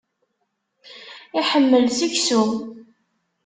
Iḥemmel 1.39 1.85
seksu. 1.97 2.41